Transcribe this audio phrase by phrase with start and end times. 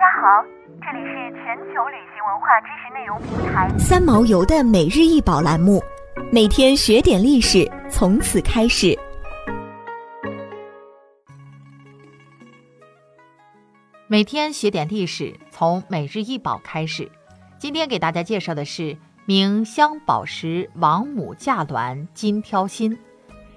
[0.00, 0.42] 家好，
[0.80, 5.78] 这里是全球旅行文化知识内容平台三毛游的每日一宝栏目，
[6.32, 8.98] 每天学点历史，从此开始。
[14.06, 17.06] 每天学点历史，从每日一宝开始。
[17.58, 22.98] 今天给大家介绍的是明镶宝石王母驾鸾金挑心。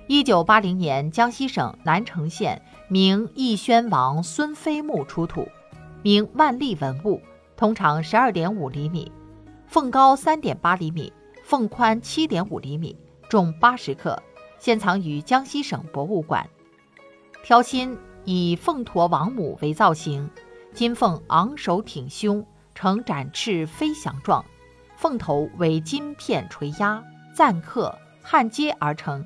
[0.08, 5.48] 一九八零年，江西省南城县明义宣王孙妃墓出土。
[6.04, 7.22] 明万历文物，
[7.56, 9.10] 通长十二点五厘米，
[9.68, 11.14] 凤高三点八厘米，
[11.46, 12.94] 凤宽七点五厘米，
[13.30, 14.22] 重八十克，
[14.60, 16.46] 现藏于江西省博物馆。
[17.42, 20.30] 挑心以凤驼王母为造型，
[20.74, 24.44] 金凤昂首挺胸，呈展翅飞翔状，
[24.98, 27.02] 凤头为金片垂压，
[27.34, 29.26] 錾刻焊接而成，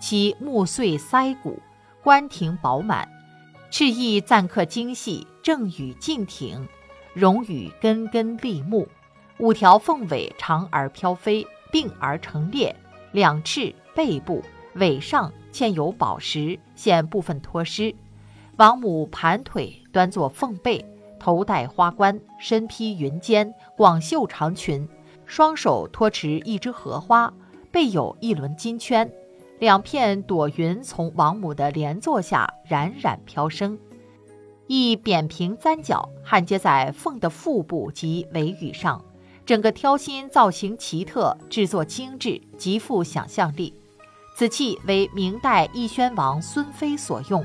[0.00, 1.62] 其目碎腮骨，
[2.02, 3.08] 冠挺饱满。
[3.70, 6.66] 翅翼錾刻精细，正羽劲挺，
[7.14, 8.88] 绒羽根根立木，
[9.38, 12.74] 五条凤尾长而飘飞，并而成列，
[13.12, 14.42] 两翅、背部、
[14.74, 17.94] 尾上嵌有宝石，现部分脱失。
[18.56, 20.84] 王母盘腿端坐凤背，
[21.20, 24.88] 头戴花冠，身披云肩，广袖长裙，
[25.26, 27.32] 双手托持一枝荷花，
[27.70, 29.08] 背有一轮金圈。
[29.60, 33.78] 两片朵云从王母的莲座下冉冉飘升，
[34.66, 39.04] 一扁平簪角焊接在凤的腹部及尾羽上，
[39.44, 43.78] 整个挑心造型奇特，制作精致，极富想象力。
[44.34, 47.44] 此器为明代义宣王孙妃所用，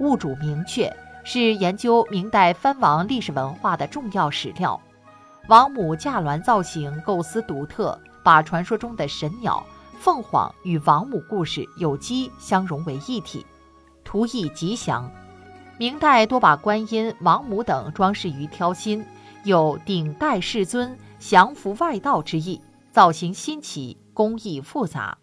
[0.00, 4.80] 物主明确，是研究明代藩王历史文化的重要史料。
[5.46, 9.64] 王母驾鸾造型构思独特，把传说中的神鸟。
[10.02, 13.46] 凤凰与王母故事有机相融为一体，
[14.02, 15.08] 图意吉祥。
[15.78, 19.06] 明代多把观音、王母等装饰于挑心，
[19.44, 25.16] 有顶戴世尊、降服外道之意，造型新奇，工艺复杂，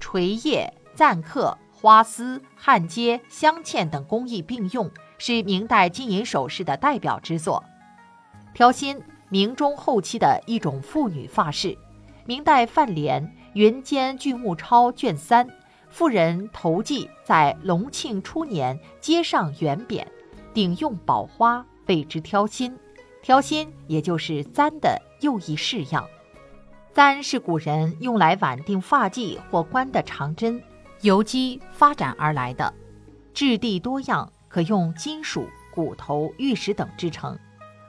[0.00, 7.62] 垂叶、錾刻、花丝、焊接、镶嵌等工艺并用，是明代金银首饰的代表之作。
[8.54, 11.76] 挑心，明中后期的一种妇女发饰，
[12.24, 13.20] 明代范濂。
[13.54, 15.48] 《云间巨木钞》卷三，
[15.88, 20.10] 妇人头髻在隆庆初年接上圆扁，
[20.52, 22.76] 顶用宝花，谓之挑心。
[23.22, 26.04] 挑心也就是簪的又一式样。
[26.92, 30.60] 簪是古人用来挽定发髻或冠的长针，
[31.02, 32.74] 由机发展而来的，
[33.32, 37.38] 质地多样，可用金属、骨头、玉石等制成。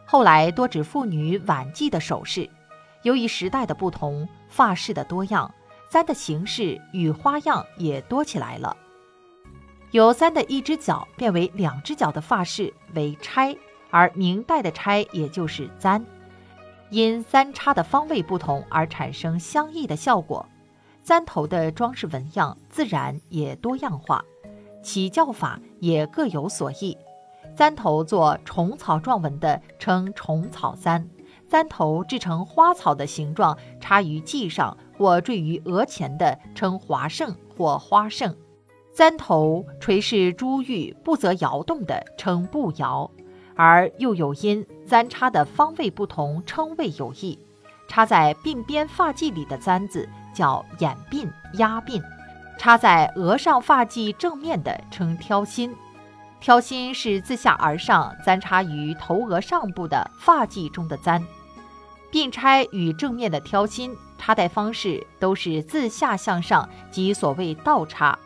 [0.06, 2.48] 后来多指妇女挽髻的首饰。
[3.06, 5.54] 由于时代的不同，发饰的多样，
[5.92, 8.76] 簪的形式与花样也多起来了。
[9.92, 13.56] 由簪的一只脚变为两只脚的发饰为钗，
[13.92, 16.04] 而明代的钗也就是簪。
[16.90, 20.44] 因簪插的方位不同而产生相异的效果。
[21.04, 24.26] 簪头的装饰纹样自然也多样化，
[24.82, 26.98] 起叫法也各有所异。
[27.56, 31.08] 簪头做虫草状纹的称虫草簪。
[31.56, 38.34] 簪头制成花草的形状，插于髻上或坠于额前的，称华胜或花胜；
[38.94, 43.10] 簪头垂饰珠玉不则摇动的，称步摇。
[43.56, 47.40] 而又有因簪插的方位不同，称谓有异。
[47.88, 52.04] 插在鬓边发髻里的簪子叫掩鬓、压鬓；
[52.58, 55.74] 插在额上发髻正面的称挑心。
[56.42, 61.24] 挑心是自下而上簪插于头额上部的发髻中的簪。
[62.12, 68.18] 并钗与正面的挑心插戴方式都是自下向上，即所谓倒插，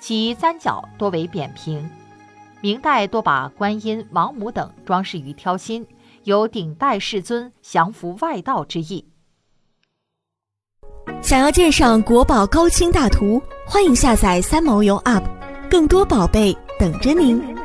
[0.00, 1.88] 其三角多为扁平。
[2.60, 5.86] 明代多把观音、王母等装饰于挑心，
[6.24, 9.06] 有顶戴世尊、降服外道之意。
[11.22, 15.24] 想要鉴赏国宝高清大图，欢迎下载三毛游 App，
[15.70, 17.55] 更多宝贝等着您。